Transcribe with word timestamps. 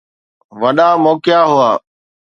وڏا 0.61 0.89
موقعا 1.03 1.39
هئا. 1.51 1.71